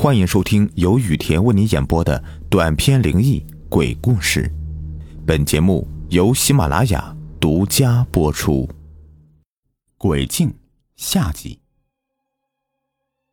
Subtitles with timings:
[0.00, 4.48] 欢迎收听由雨田为你演播的短篇灵异鬼故事。
[5.26, 8.68] 本节目由喜马拉雅独家播出。
[9.96, 10.54] 鬼镜
[10.94, 11.58] 下集。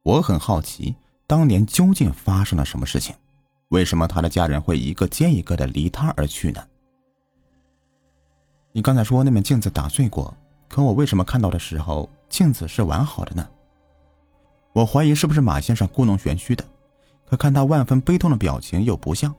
[0.02, 0.96] 我很好奇，
[1.28, 3.14] 当年究竟发生了什么事情？
[3.68, 6.68] 为什么他的家人会一个接一个的离他而去呢？
[8.72, 10.36] 你刚才说那面镜子打碎过，
[10.68, 13.48] 可我为什么看到的时候镜子是完好的呢？
[14.76, 16.62] 我怀疑是不是马先生故弄玄虚的，
[17.30, 19.34] 可看他万分悲痛的表情又不像，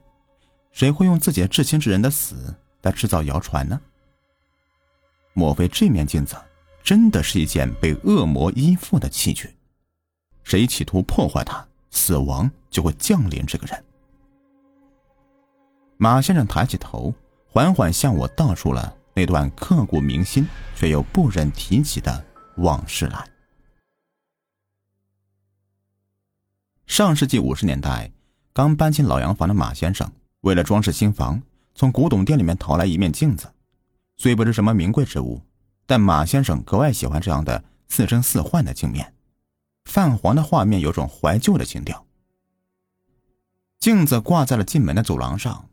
[0.73, 3.79] 谁会用自己至亲之人的死来制造谣传呢？
[5.35, 6.35] 莫非这面镜子
[6.83, 9.55] 真的是一件被恶魔依附的器具？
[10.43, 13.85] 谁企图破坏它，死亡就会降临这个人。
[15.99, 17.13] 马先生抬起头，
[17.51, 22.25] 缓缓向我道出了那段刻骨铭心却又不忍提起的
[22.57, 23.23] 往事来。
[26.87, 28.13] 上世纪五十年代，
[28.53, 30.11] 刚搬进老洋房的马先生，
[30.43, 31.43] 为了装饰新房，
[31.75, 33.53] 从古董店里面淘来一面镜子。
[34.17, 35.43] 虽不是什么名贵之物，
[35.85, 39.13] 但马先生格外喜欢这样的似真似幻的镜面，
[39.85, 42.07] 泛黄的画面有种怀旧的情调。
[43.81, 45.69] 镜子挂在了进门的走廊上，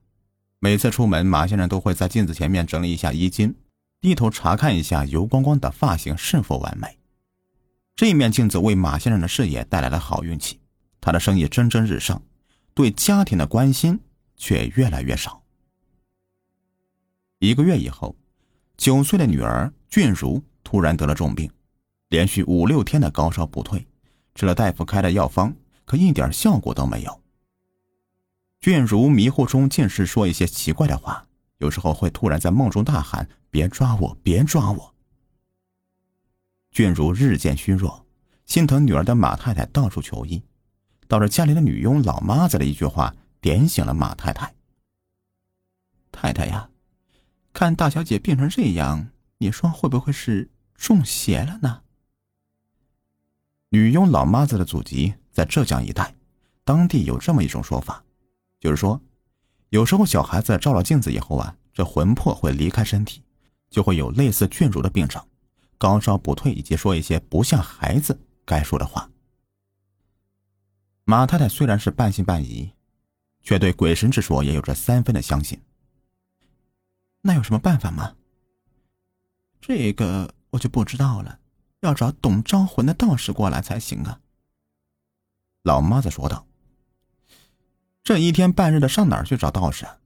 [0.59, 3.55] 每次出门，马先生都会在镜子前面整理一下衣襟，
[4.01, 6.97] 低头查看一下油光光的发型是否完美。
[7.95, 10.59] 这面镜子为马先生的事业带来了好运气。
[11.03, 12.23] 他的生意蒸蒸日上，
[12.73, 13.99] 对家庭的关心
[14.37, 15.43] 却越来越少。
[17.39, 18.15] 一个月以后，
[18.77, 21.51] 九岁的女儿俊如突然得了重病，
[22.07, 23.85] 连续五六天的高烧不退，
[24.33, 27.21] 吃了大夫开的药方，可一点效果都没有。
[28.61, 34.95] 俊如迷糊中尽是说一些奇怪的话，有时候会突然在梦中大喊：“别抓我，别抓我！”
[36.71, 38.05] 俊如日渐虚弱，
[38.45, 40.41] 心疼女儿的马太太到处求医。
[41.07, 44.53] 倒是家里的女佣老妈子的一句话点醒了马太太。
[46.11, 46.69] 太太呀，
[47.51, 51.81] 看大小姐病成这样，你说会不会是中邪了呢？
[53.69, 56.15] 女佣老妈子的祖籍在浙江一带，
[56.63, 58.03] 当地有这么一种说法，
[58.59, 59.01] 就是说，
[59.69, 63.23] 有时候小孩子照了镜子以后啊，这魂魄会离开身体，
[63.69, 65.19] 就会有类似倦如的病症，
[65.79, 69.09] 高烧不退，以及说一些不像孩子该说的话。
[71.05, 72.71] 马太太虽然是半信半疑，
[73.41, 75.61] 却对鬼神之说也有着三分的相信。
[77.21, 78.15] 那有什么办法吗？
[79.59, 81.39] 这个我就不知道了，
[81.81, 84.19] 要找懂招魂的道士过来才行啊。
[85.61, 86.45] 老妈子说道
[88.03, 89.97] ：“这一天半日的，上哪儿去找道士？”啊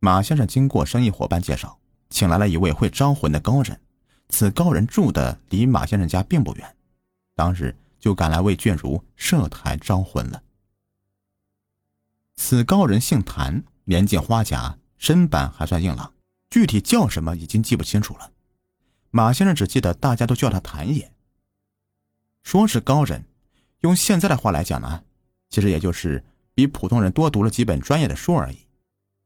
[0.00, 1.78] 马先生经过生意伙伴介绍，
[2.10, 3.80] 请来了一位会招魂的高人。
[4.28, 6.76] 此高人住的离马先生家并不远，
[7.34, 7.74] 当日。
[8.04, 10.42] 就赶来为卷如设台招魂了。
[12.36, 16.12] 此高人姓谭，年近花甲，身板还算硬朗，
[16.50, 18.30] 具体叫什么已经记不清楚了。
[19.10, 21.14] 马先生只记得大家都叫他谭爷。
[22.42, 23.24] 说是高人，
[23.80, 25.04] 用现在的话来讲呢，
[25.48, 26.22] 其实也就是
[26.52, 28.66] 比普通人多读了几本专业的书而已。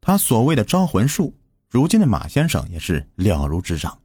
[0.00, 1.34] 他所谓的招魂术，
[1.69, 4.00] 如今的马先生也是了如指掌。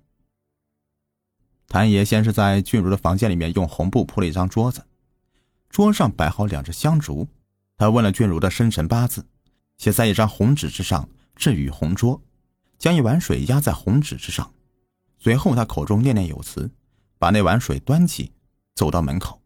[1.73, 4.85] 谭爷先是在俊如的房间里面用红布铺了一张桌子，
[5.71, 7.27] 桌上摆好两只香烛。
[7.77, 9.25] 他问了俊如的生辰八字，
[9.79, 12.21] 写在一张红纸之上，置于红桌，
[12.77, 14.53] 将一碗水压在红纸之上。
[15.17, 16.69] 随后他口中念念有词，
[17.17, 18.31] 把那碗水端起，
[18.75, 19.41] 走到门口，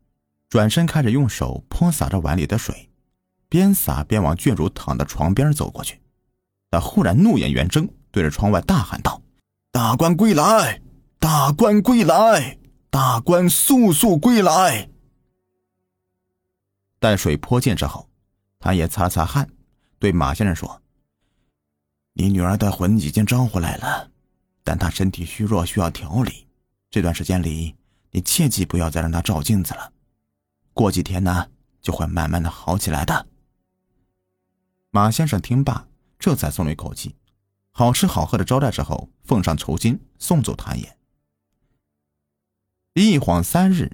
[0.49, 2.89] 转身开始用手泼洒着碗里的水，
[3.47, 6.01] 边洒边往俊如躺的床边走过去。
[6.71, 9.21] 他忽然怒眼圆睁，对着窗外大喊道
[9.71, 10.81] ：“大官归来！”
[11.19, 12.57] 大官归来！
[12.89, 14.89] 大官速速归来！
[16.99, 18.09] 待水泼尽之后，
[18.59, 19.49] 他也擦擦汗，
[19.99, 20.81] 对马先生说
[22.13, 24.09] ：“你女儿的魂已经招回来了，
[24.63, 26.47] 但她身体虚弱，需要调理。
[26.89, 27.75] 这段时间里，
[28.11, 29.91] 你切记不要再让她照镜子了。
[30.73, 31.49] 过几天呢，
[31.81, 33.27] 就会慢慢的好起来的。”
[34.91, 35.87] 马先生听罢，
[36.17, 37.15] 这才松了一口气，
[37.71, 40.96] 好吃好喝的招待之后，奉上酬金，送走谭爷。
[43.03, 43.91] 一晃三日，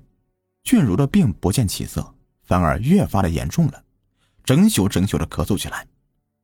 [0.64, 3.84] 俊如的病不见起色，反而越发的严重了，
[4.46, 5.86] 整宿整宿的咳嗽起来。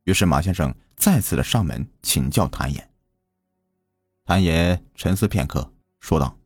[0.04, 2.90] 于是马先生再次的上门请教谭爷。
[4.26, 6.38] 谭爷沉思片刻，说道：“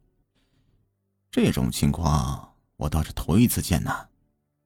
[1.32, 4.08] 这种情况我倒是头一次见呐，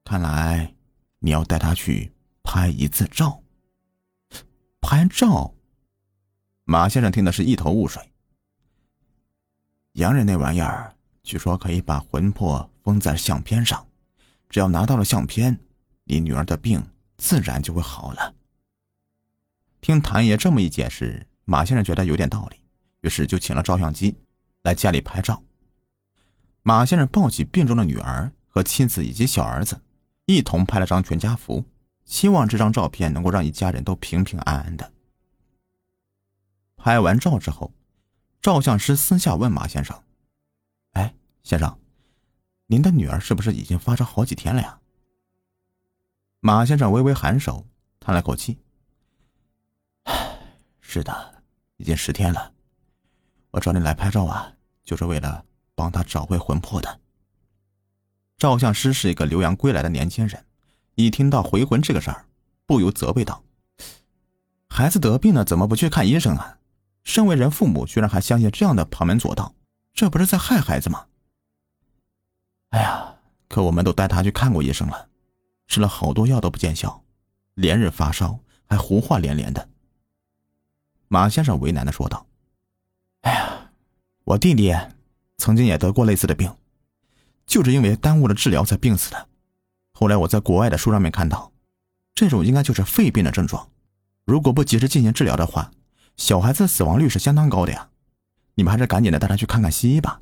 [0.03, 0.75] 看来
[1.17, 2.11] 你要带他去
[2.43, 3.41] 拍一次照。”
[4.81, 5.55] 拍照？
[6.63, 8.11] 马先生听的是一头雾水。
[9.93, 10.95] 洋人那玩意儿。
[11.29, 13.85] 据说可以把魂魄封在相片上，
[14.49, 15.59] 只要拿到了相片，
[16.05, 16.83] 你女儿的病
[17.17, 18.33] 自然就会好了。
[19.79, 22.59] 听谭爷这么一解释，马先生觉得有点道理，
[23.01, 24.17] 于是就请了照相机
[24.63, 25.39] 来家里拍照。
[26.63, 29.79] 马先生抱起病中的女儿和妻子以及小儿子，
[30.25, 31.63] 一同拍了张全家福，
[32.05, 34.91] 希望这张照片能够让一家人都平平安安的。
[36.75, 37.71] 拍完照之后，
[38.41, 39.95] 照相师私下问马先生：“，
[41.43, 41.79] 先生，
[42.67, 44.79] 您的女儿是不是已经发烧好几天了呀？”
[46.41, 47.65] 马先生微微颔首，
[47.99, 48.57] 叹了口气：“，
[50.79, 51.43] 是的，
[51.77, 52.53] 已经十天了。
[53.51, 54.53] 我找你来拍照啊，
[54.83, 55.45] 就是为了……”
[55.79, 56.99] 帮他找回魂魄的
[58.37, 60.45] 照相师是一个留洋归来的年轻人，
[60.95, 62.25] 一听到回魂这个事儿，
[62.65, 63.41] 不由责备道
[64.67, 66.59] ：“孩子得病了，怎么不去看医生啊？
[67.05, 69.55] 身为人父母，居然还相信这样的旁门左道，
[69.93, 71.05] 这不是在害孩子吗？”
[72.69, 73.15] 哎呀，
[73.47, 75.07] 可我们都带他去看过医生了，
[75.67, 77.03] 吃了好多药都不见效，
[77.55, 79.69] 连日发烧，还胡话连连的。
[81.07, 82.27] 马先生为难的说道
[83.21, 83.71] ：“哎呀，
[84.23, 84.75] 我弟弟。”
[85.41, 86.53] 曾经也得过类似的病，
[87.47, 89.29] 就是因为耽误了治疗才病死的。
[89.93, 91.53] 后来我在国外的书上面看到，
[92.13, 93.69] 这种应该就是肺病的症状。
[94.25, 95.71] 如果不及时进行治疗的话，
[96.17, 97.89] 小孩子死亡率是相当高的呀。
[98.55, 100.19] 你们还是赶紧的带他去看看西医吧。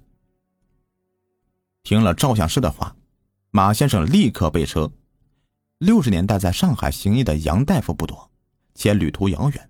[1.87, 2.97] 听了照相师的话，
[3.49, 4.91] 马先生立刻备车。
[5.77, 8.29] 六十年代在上海行医的杨大夫不多，
[8.75, 9.69] 且旅途遥远，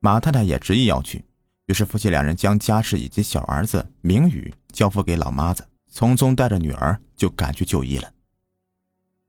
[0.00, 1.24] 马太太也执意要去。
[1.66, 5.64] 于是夫妻两人将家事以及小儿子明宇交付给老妈子，
[5.94, 8.12] 匆匆带着女儿就赶去就医了。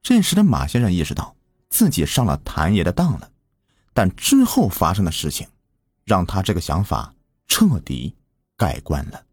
[0.02, 1.36] 这时的马先生意识到
[1.70, 3.30] 自己上了谭爷的当了，
[3.94, 5.48] 但之后发生的事情，
[6.06, 7.14] 让他这个想法
[7.46, 8.16] 彻底
[8.58, 9.26] 改观了。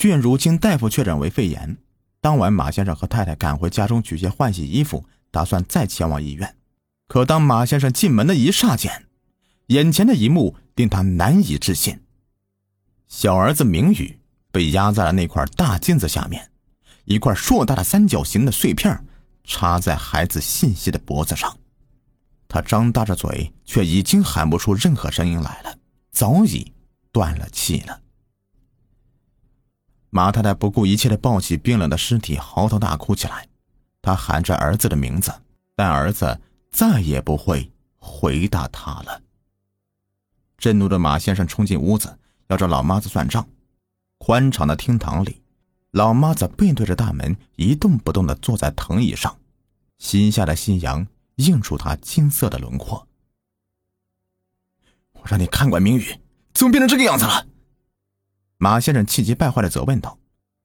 [0.00, 1.76] 卷如今大夫确诊为肺炎，
[2.22, 6.56] 当晚马先生和太太赶回家中取些换洗衣服，打算再前往医院。
[7.06, 9.04] 可当马先生进门的一刹间，
[9.66, 12.00] 眼前的一幕令他难以置信：
[13.08, 14.18] 小儿子明宇
[14.50, 16.50] 被压在了那块大镜子下面，
[17.04, 19.04] 一块硕大的三角形的碎片
[19.44, 21.58] 插在孩子细细的脖子上。
[22.48, 25.76] 他张大着嘴，却已经喊不出任何声音来了，
[26.10, 26.72] 早已
[27.12, 28.00] 断了气了。
[30.10, 33.48] 马太太不顾一切的抱起冰冷的尸体，嚎啕大哭起来。
[34.02, 35.32] 她喊着儿子的名字，
[35.76, 36.40] 但儿子
[36.70, 39.22] 再也不会回答她了。
[40.58, 42.18] 震怒的马先生冲进屋子，
[42.48, 43.48] 要找老妈子算账。
[44.18, 45.40] 宽敞的厅堂里，
[45.92, 49.38] 老妈子背对着大门，一动不动地坐在藤椅上，
[49.98, 53.06] 西下的夕阳映出她金色的轮廓。
[55.12, 56.20] 我让你看管明宇，
[56.52, 57.46] 怎么变成这个样子了？
[58.62, 60.18] 马先生气急败坏地责问道。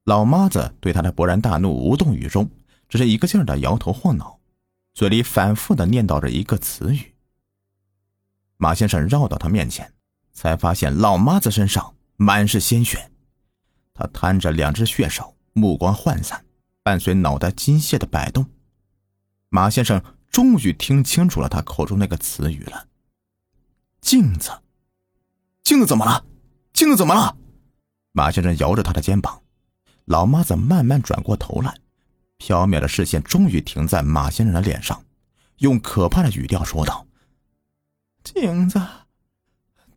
[0.03, 2.47] 老妈子对他的勃然大怒无动于衷，
[2.89, 4.37] 只是一个劲儿地摇头晃脑，
[4.93, 7.15] 嘴里反复地念叨着一个词语。
[8.57, 9.93] 马先生绕到他面前，
[10.33, 13.09] 才发现老妈子身上满是鲜血。
[13.93, 16.45] 他摊着两只血手，目光涣散，
[16.83, 18.45] 伴随脑袋机械的摆动。
[19.47, 22.87] 马先生终于听清楚了他口中那个词语了
[24.01, 24.51] ：“镜子，
[25.63, 26.25] 镜子怎么了？
[26.73, 27.37] 镜子怎么了？”
[28.15, 29.41] 马先生摇着他的肩膀。
[30.05, 31.75] 老妈子慢慢转过头来，
[32.37, 35.03] 飘渺的视线终于停在马先生的脸上，
[35.57, 37.05] 用可怕的语调说道。
[38.23, 38.81] 镜子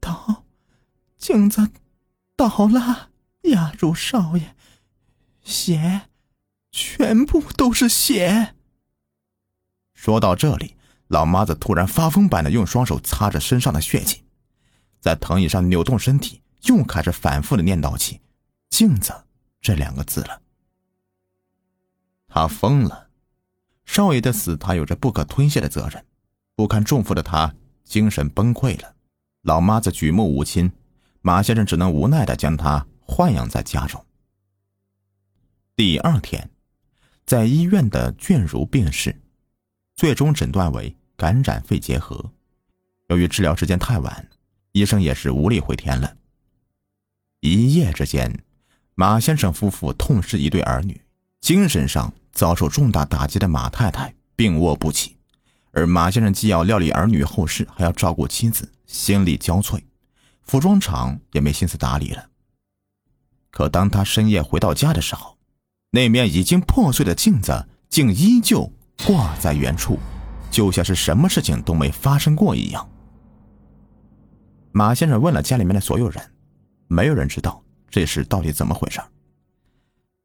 [0.01, 0.43] 倒，
[1.17, 1.71] 镜子
[2.35, 3.11] 倒了，
[3.43, 4.57] 压住少爷，
[5.45, 6.09] 血，
[6.73, 8.57] 全部都是血。
[9.95, 10.75] 说到这里，
[11.07, 14.25] 老妈子突然发疯般的用双手擦着身上的血迹，
[15.01, 18.21] 在藤椅上扭动身体，又开始反复的念叨起
[18.71, 19.13] “镜子”
[19.61, 20.43] 这两个字了。
[22.27, 23.09] 他疯了，
[23.85, 26.05] 少爷的死，他有着不可推卸的责任，
[26.55, 27.55] 不堪重负的他。
[27.85, 28.95] 精神崩溃了，
[29.41, 30.71] 老妈子举目无亲，
[31.23, 34.05] 马先生只能无奈的将他豢养在家中。
[35.75, 36.51] 第二天，
[37.25, 39.19] 在医院的卷如病逝，
[39.97, 42.31] 最终诊断为感染肺结核。
[43.07, 44.29] 由于治疗时间太晚，
[44.73, 46.15] 医生也是无力回天了。
[47.41, 48.43] 一夜之间，
[48.95, 51.01] 马先生夫妇痛失一对儿女，
[51.41, 55.17] 精神上遭受重大打击的马太太病卧不起。
[55.71, 59.81] 而马先生既要料理儿女后事，还要照顾妻子，心力交瘁，
[60.43, 62.27] 服装厂也没心思打理了。
[63.51, 65.39] 可当他深夜回到家的时候，
[65.93, 68.73] 那面已经破碎的镜子竟依旧
[69.07, 69.99] 挂在原处，
[70.51, 72.91] 就像是什么事情都没发生过一样。
[74.73, 76.33] 马先生问了家里面的所有人，
[76.89, 79.01] 没有人知道这事到底怎么回事。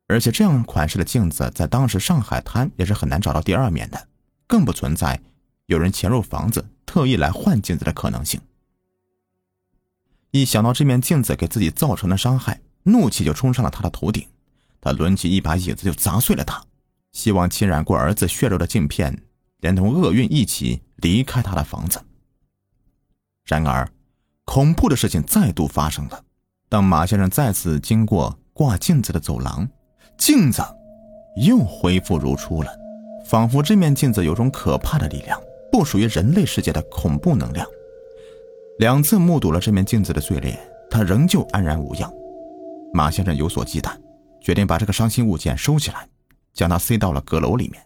[0.08, 4.08] 而且这样款式的镜子在当时上海滩也是很难找到第二面的，
[4.48, 5.22] 更不存在
[5.68, 8.42] 有人潜入房子特意来换镜子的可能性。
[10.32, 14.28] 一想到这面镜子给自己造成的伤害，怒气就冲上了他的头顶。
[14.82, 16.62] 他抡起一把椅子就砸碎了它，
[17.14, 19.24] 希望侵染过儿子血肉的镜片
[19.60, 22.04] 连同厄运一起离开他的房子。
[23.46, 23.90] 然而，
[24.44, 26.23] 恐怖的事情再度发生了。
[26.74, 29.70] 当马先生再次经过挂镜子的走廊，
[30.18, 30.60] 镜子
[31.36, 32.76] 又恢复如初了，
[33.28, 35.40] 仿佛这面镜子有种可怕的力量，
[35.72, 37.64] 不属于人类世界的恐怖能量。
[38.80, 42.12] 两次目睹了这面镜子的碎裂，他仍旧安然无恙。
[42.92, 43.96] 马先生有所忌惮。
[44.42, 46.10] 决定把这个伤心物件收起来，
[46.56, 47.84] 将它塞到了阁楼里面。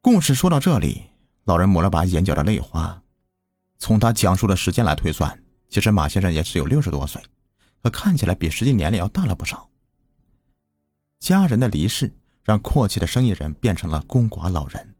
[0.00, 1.02] 故事说到这里，
[1.46, 3.02] 老人抹了把眼角的泪花。
[3.80, 5.41] 从他讲述的时间来推算，
[5.72, 7.22] 其实马先生也只有六十多岁，
[7.82, 9.70] 可看起来比实际年龄要大了不少。
[11.18, 12.14] 家人的离世
[12.44, 14.94] 让阔气的生意人变成了孤寡老人。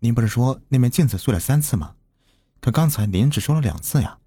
[0.00, 1.94] 您不是说那面镜子碎了三次吗？
[2.60, 4.18] 可刚才您只说了两次呀。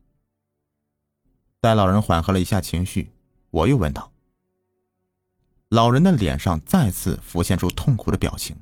[1.60, 3.12] 待老人缓和了一下情绪。
[3.50, 4.14] 我又问道
[5.68, 8.56] ：“老人的脸上再次浮现出痛苦的表情。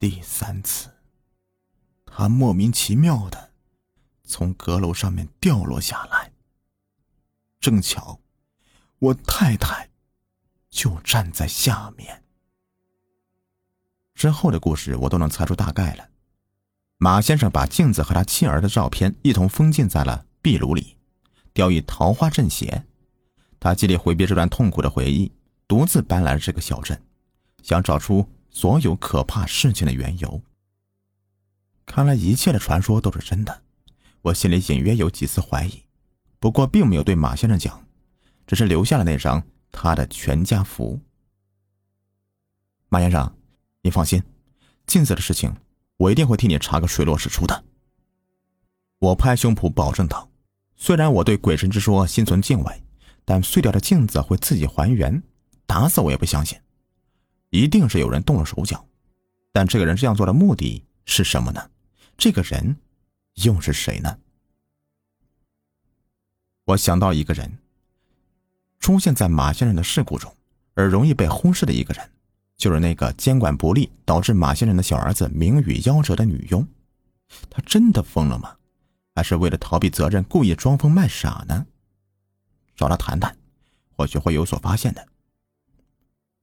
[0.00, 0.90] 第三次，
[2.18, 3.50] 他莫名其妙的
[4.24, 6.32] 从阁楼上面掉落下来。
[7.60, 8.18] 正巧，
[8.98, 9.90] 我太太
[10.70, 12.24] 就站在下面。
[14.14, 16.08] 之后的故事我都能猜出大概了。
[16.96, 20.96] 马先生把镜子和他妻儿的照片一同封禁在了壁炉里。”
[21.52, 22.86] 雕以桃花阵邪，
[23.60, 25.30] 他极力回避这段痛苦的回忆，
[25.68, 26.98] 独自搬来了这个小镇，
[27.62, 30.40] 想找出所有可怕事情的缘由。
[31.96, 33.62] 看来一切的传说都是真的，
[34.20, 35.82] 我心里隐约有几丝怀疑，
[36.38, 37.86] 不过并没有对马先生讲，
[38.46, 41.00] 只是留下了那张他的全家福。
[42.90, 43.34] 马先生，
[43.80, 44.22] 你放心，
[44.86, 45.50] 镜子的事情
[45.96, 47.64] 我一定会替你查个水落石出的。
[48.98, 50.30] 我拍胸脯保证道。
[50.76, 52.84] 虽然我对鬼神之说心存敬畏，
[53.24, 55.22] 但碎掉的镜子会自己还原，
[55.64, 56.60] 打死我也不相信。
[57.48, 58.86] 一定是有人动了手脚，
[59.50, 61.70] 但这个人这样做的目的是什么呢？
[62.16, 62.76] 这个人
[63.34, 64.18] 又是谁呢？
[66.64, 67.58] 我想到一个人，
[68.80, 70.34] 出现在马先生的事故中，
[70.74, 72.10] 而容易被忽视的一个人，
[72.56, 76.66] 就是那个监管不力导致马先生的小儿子名誉夭折的女佣。
[77.50, 78.56] 她真的疯了吗？
[79.14, 81.66] 还是为了逃避责任，故意装疯卖傻呢？
[82.76, 83.34] 找他谈谈，
[83.96, 85.08] 或许会有所发现的。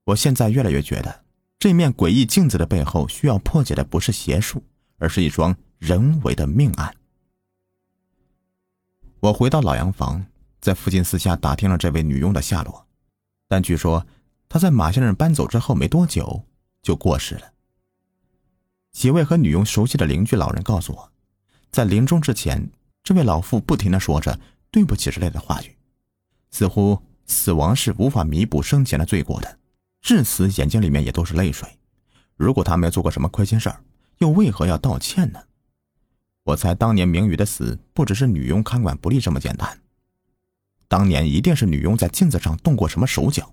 [0.06, 1.24] 我现在越来越觉得，
[1.58, 4.64] 这面诡异镜子的背后，需要破解的不是邪术，
[5.04, 6.96] 而是一桩人为的命案。
[9.20, 10.24] 我回到老洋房，
[10.62, 12.86] 在附近私下打听了这位女佣的下落，
[13.46, 14.06] 但据说
[14.48, 16.46] 她在马先生搬走之后没多久
[16.80, 17.52] 就过世了。
[18.92, 21.12] 几位和女佣熟悉的邻居老人告诉我。
[21.70, 22.70] 在临终之前，
[23.02, 24.38] 这位老妇不停的说着
[24.70, 25.76] “对不起”之类的话语，
[26.50, 29.58] 似乎死亡是无法弥补生前的罪过的，
[30.00, 31.68] 至死眼睛里面也都是泪水。
[32.36, 33.80] 如果他没有做过什么亏心事儿，
[34.18, 35.40] 又为何要道歉呢？
[36.44, 39.80] 我猜当年明宇的死不只是女佣看管不力这么简单，
[40.88, 43.50] 当年一定是女佣在镜子上动过什么手脚。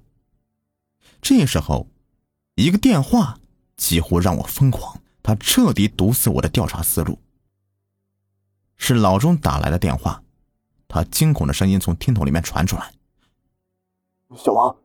[1.22, 1.88] 这时候，
[2.56, 3.39] 一个电话
[3.77, 7.18] 几乎让我疯狂，他彻底堵死我的调查思路。
[8.75, 10.22] 是老钟打来的电话，
[10.89, 12.91] 他惊恐的声音从听筒里面传出来
[14.36, 14.75] ：“小王，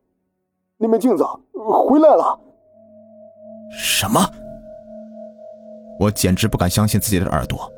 [0.77, 2.39] 那面镜子回来了。”
[3.77, 4.21] 什么？
[5.99, 7.73] 我简直不敢相信自己的耳朵。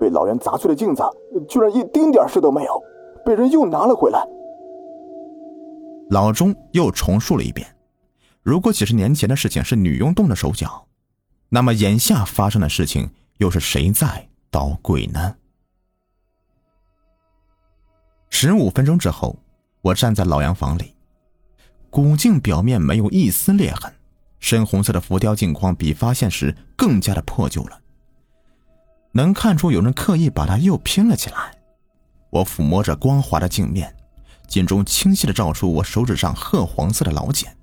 [0.00, 1.02] 被老人砸碎的镜子，
[1.48, 2.82] 居然一丁点事都没有，
[3.24, 4.24] 被人又拿了回来。
[6.10, 7.66] 老钟又重述了一遍
[8.42, 10.86] ：“如果几十年前的事情是女佣动的手脚，
[11.48, 15.36] 那么眼下发生的事情又是谁在？”捣鬼呢？
[18.30, 19.36] 十五分钟之后，
[19.82, 20.94] 我站在老洋房里，
[21.90, 23.92] 古镜表面没有一丝裂痕，
[24.40, 27.80] 深红色的浮雕镜框比发现时更加的破旧了，
[29.12, 31.56] 能看出有人刻意把它又拼了起来。
[32.30, 33.94] 我抚摸着光滑的镜面，
[34.46, 37.56] 镜中清晰的照出我手指上褐黄色的老茧。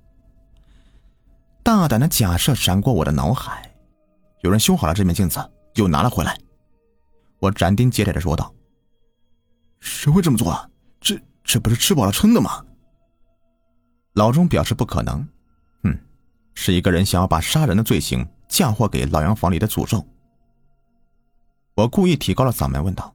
[1.62, 3.72] 大胆的假设闪过我的脑海：
[4.42, 5.40] 有人修好了这面镜子，
[5.74, 6.38] 又拿了回来。
[7.38, 8.52] 我斩钉截铁的说道
[9.80, 10.68] ：“谁会这么做啊？
[11.00, 12.64] 这这不是吃饱了撑的吗？”
[14.14, 15.28] 老钟表示不可能。
[15.82, 15.98] 哼，
[16.56, 20.04] 是一个人想要把杀人的罪行嫁祸给老洋房里的诅咒。
[21.74, 23.14] 我故意提高了嗓门问道：“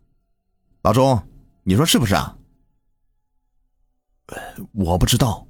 [0.83, 1.21] 老钟，
[1.63, 2.38] 你说是不是啊？
[4.71, 5.45] 我不知道。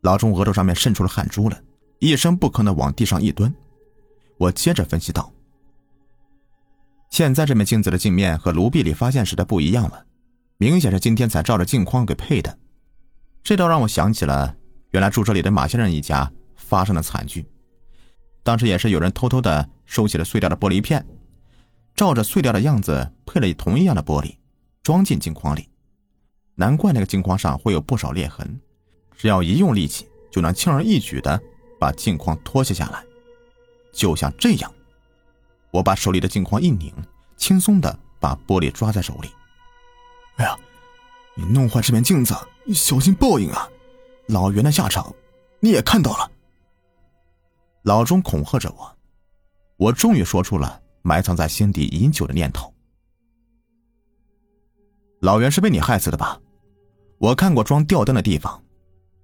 [0.00, 1.62] 老钟额头上面渗出了汗珠了，
[1.98, 3.54] 一声不吭的往地上一蹲。
[4.38, 5.30] 我接着分析道
[7.10, 10.06] ：“现在这面镜子的镜面和炉壁里发现时的不一样了，
[10.56, 12.58] 明显是今天才照着镜框给配的。
[13.42, 14.56] 这倒让我想起了
[14.90, 16.32] 原来住这里的马先生一家
[16.70, 17.44] 发生的惨剧。
[18.44, 21.04] 当时也是有人偷偷的收起了碎掉的玻璃片，
[21.96, 24.36] 照着碎掉的样子配了同一样的玻璃，
[24.84, 25.68] 装进镜框里。
[26.54, 28.60] 难怪那个镜框上会有不少裂痕，
[29.16, 31.40] 只要一用力气，就能轻而易举的
[31.80, 33.04] 把镜框脱卸下来。”
[33.92, 34.72] 就像这样，
[35.72, 36.94] 我把手里的镜框一拧，
[37.36, 39.28] 轻松的把玻璃抓在手里。
[40.36, 40.56] 哎呀，
[41.34, 42.32] 你弄坏这面镜子，
[42.72, 43.68] 小心报应啊！
[44.28, 45.12] 老袁的下场
[45.58, 46.30] 你也看到了。
[47.82, 48.96] 老钟恐吓着我，
[49.76, 52.72] 我终于说出了埋藏在心底已久的念头：
[55.20, 56.38] 老袁是被你害死的吧？
[57.18, 58.62] 我看过装吊灯的地方，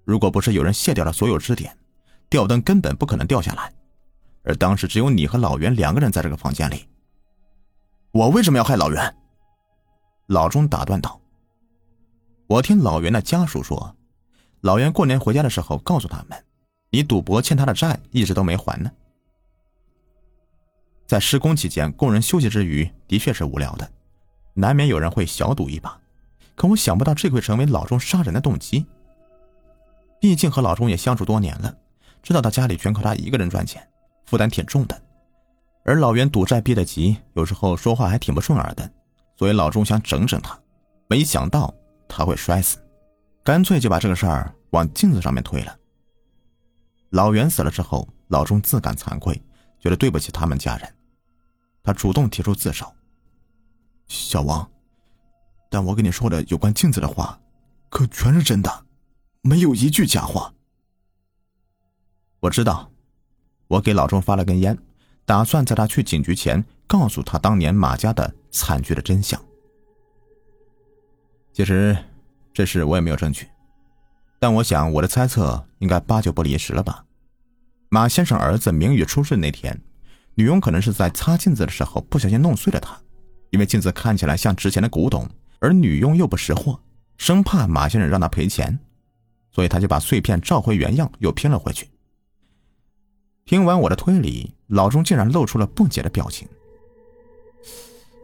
[0.05, 1.77] 如果不是有人卸掉了所有支点，
[2.31, 3.73] 吊灯根本不可能掉下来。
[4.43, 6.89] 而当时只有你和老袁两个人在这个房间里。
[8.13, 9.17] 我为什么要害老袁？
[10.29, 11.21] 老钟打断道
[12.49, 13.95] ：“我听老袁的家属说，
[14.61, 16.46] 老袁过年回家的时候告诉他们，
[16.91, 18.91] 你赌博欠他的债一直都没还呢。
[21.07, 23.89] 在施工期间，工人休息之余的确是无聊的，
[24.55, 25.99] 难免有人会小赌一把。
[26.55, 28.87] 可我想不到这会成为老钟杀人的动机。
[30.21, 31.77] 毕竟和老钟也相处多年了，
[32.23, 33.87] 知道他家里全靠他一个人赚钱。”
[34.27, 35.03] 负担挺重的，
[35.85, 38.91] 而老袁赌债逼得急，有时候说话还挺不顺耳的，
[39.37, 40.59] 所以老钟想整整他，
[41.07, 41.73] 没想到
[42.09, 42.77] 他会摔死，
[43.45, 45.79] 干脆就把这个事儿往镜子上面推了。
[47.11, 49.41] 老袁死了之后，老钟自感惭愧，
[49.79, 50.95] 觉得对不起他们家人，
[51.83, 52.93] 他主动提出自首。
[54.07, 54.69] 小王，
[55.71, 57.41] 但我跟你说的有关镜子的话，
[57.89, 58.87] 可全是真的，
[59.43, 60.53] 没有一句假话。
[62.41, 62.91] 我知道。
[63.69, 64.79] 我给老钟发了根烟，
[65.25, 69.45] 打算在他去警局前告诉他当年马家的惨剧的真相。
[71.53, 71.97] 其实，
[72.53, 73.49] 这事我也没有证据，
[74.39, 77.05] 但我想我的猜测应该八九不离十了吧。
[77.89, 79.81] 马先生儿子明宇出事那天，
[80.35, 82.99] 女佣可能是在擦镜子的时候不小心弄碎了它，
[83.51, 85.29] 因为镜子看起来像值钱的古董，
[85.61, 86.81] 而女佣又不识货，
[87.17, 88.79] 生怕马先生让她赔钱，
[89.53, 91.89] 所以他就把碎片照回原样，又拼了回去。
[93.45, 96.47] 听完我的推理，老钟竟然露出了不解的表情。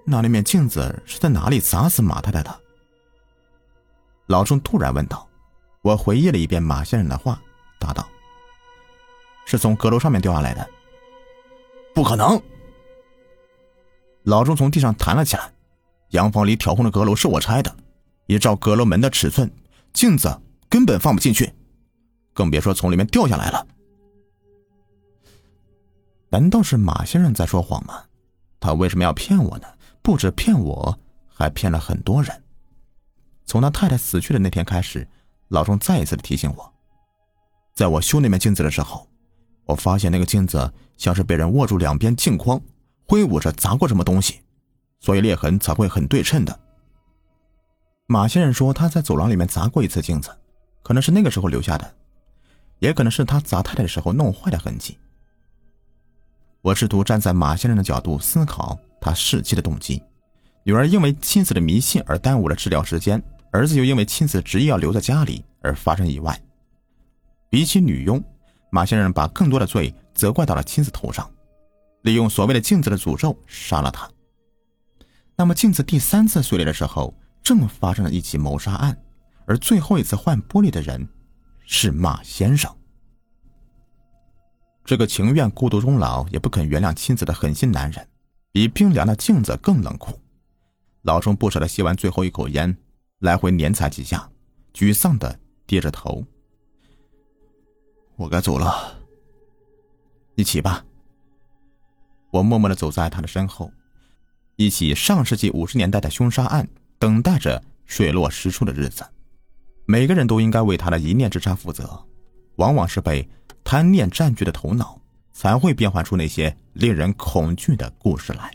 [0.04, 2.60] 那那面镜子是在哪里砸死马太太的？
[4.26, 5.28] 老钟突然问道。
[5.82, 7.42] 我回忆了一遍马先生的话，
[7.78, 8.08] 答道
[9.44, 10.68] ：“是从阁楼上面掉下来的。”
[11.92, 12.40] 不可能！
[14.22, 15.52] 老钟从地上弹了起来。
[16.10, 17.74] 洋房里挑空的阁楼是我拆的，
[18.26, 19.50] 依照阁楼门的尺寸，
[19.92, 21.52] 镜子根本放不进去，
[22.32, 23.66] 更别说从里面掉下来了。
[26.28, 28.04] 难道是马先生在说谎吗？
[28.60, 29.66] 他为什么要骗我呢？
[30.02, 32.44] 不止骗我，还骗了很多人。
[33.46, 35.08] 从他太太死去的那天开始，
[35.52, 36.72] 老钟再一次的提醒我，
[37.74, 39.06] 在我修那面镜子的时候，
[39.66, 42.58] 我发现那个镜子像是被人握住两边镜框，
[43.06, 44.40] 挥舞着砸过什么东西，
[45.00, 46.58] 所以裂痕才会很对称的。
[48.06, 50.34] 马先生说他在走廊里面砸过一次镜子，
[50.82, 51.94] 可能是那个时候留下的，
[52.78, 54.98] 也可能是他砸太太的时候弄坏的痕迹。
[56.62, 60.02] 我试图站在马先生的角度思考他弑妻的动机。
[60.64, 66.38] 女儿因为妻子的迷信而耽误了治疗时间，儿子又因为妻子执意要留在家里而发生意外。
[67.50, 68.22] 比起女佣，
[68.70, 71.30] 马先生把更多的罪责怪到了妻子头上，
[72.00, 74.10] 利用所谓的镜子的诅咒杀了她。
[75.36, 78.96] 那么镜子第三次碎裂的时候，正发生了一起谋杀案，
[79.44, 81.06] 而最后一次换玻璃的人
[81.66, 82.74] 是马先生。
[84.82, 88.08] 这个情愿孤独终老也不肯原谅妻子的狠心男人，
[88.50, 90.18] 比冰凉的镜子更冷酷。
[91.02, 92.74] 老钟不舍得吸完最后一口烟，
[93.22, 94.28] 来回碾踩几下，
[94.74, 96.24] 沮丧的低着头。
[98.16, 99.00] 我该走了，
[100.34, 100.84] 一起吧。
[102.30, 103.72] 我默默的走在他的身后，
[104.56, 109.02] 一起上世纪五十年代的凶杀案等待着水落石出的日子。
[109.84, 112.04] 每个人都应该为他的一念之差负责，
[112.56, 113.26] 往往是被。
[113.64, 115.00] 贪念占据的头脑，
[115.32, 118.52] 才会变换出那些令人恐惧的故事来。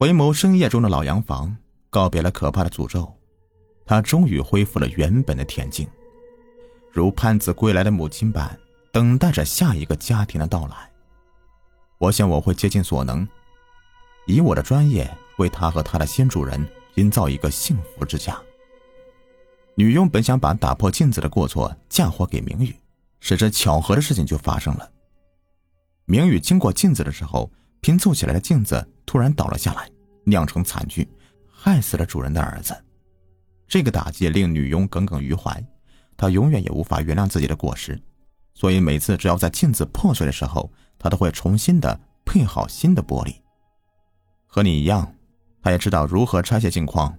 [0.00, 1.56] 回眸深夜中的老洋房，
[1.96, 3.10] 告别了可怕的诅咒，
[3.86, 5.88] 他终于恢复了原本的恬静，
[6.92, 8.54] 如盼子归来的母亲般，
[8.92, 10.92] 等待着下一个家庭的到来。
[11.96, 13.26] 我想我会竭尽所能，
[14.26, 16.62] 以我的专业为他和他的新主人
[16.96, 18.38] 营造一个幸福之家。
[19.74, 22.76] 女佣本想把打破镜子的过错嫁祸给明宇，
[23.20, 24.86] 谁知巧合的事情就发生了。
[26.04, 29.90] 明宇经过镜子的时候，拼凑起来的镜子突然倒了下来，
[30.24, 31.08] 酿成惨剧，
[31.66, 32.72] 害死了主人的儿子。
[33.66, 35.60] 这个打击令女佣耿耿于怀，
[36.16, 38.00] 她永远也无法原谅自己的过失，
[38.54, 43.34] 所以每次只要在镜子破碎的时候，她都会重新的配好新的玻璃。
[44.46, 45.12] 和你一样，
[45.60, 47.12] 她也知道如何拆卸镜框。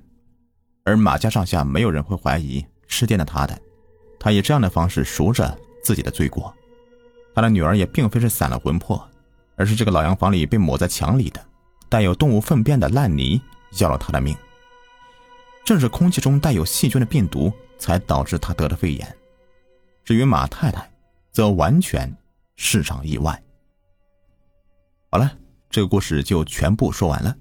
[0.86, 3.60] 而马家上下没有人会怀疑吃电的他的，
[4.17, 6.55] 他以这样的方式赎着自己的罪过。
[7.36, 9.05] 他的女儿也并非是散了魂魄，
[9.57, 11.45] 而是这个老洋房里被抹在墙里的
[11.89, 13.41] 带有动物粪便的烂泥
[13.80, 14.36] 要了他的命。
[15.65, 19.17] 正是空气中带有细菌的病毒才导致他得了肺炎。
[20.06, 20.89] 至于马太太，
[21.32, 22.15] 则完全
[22.56, 23.43] 是场意外。
[25.10, 25.38] 好了，
[25.69, 27.36] 这个故事就全部说完了。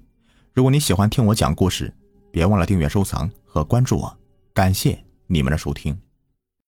[0.53, 1.93] 如果你喜欢听我讲故事，
[2.31, 4.17] 别忘了订阅、收藏和关注我，
[4.53, 5.97] 感谢你们的收听。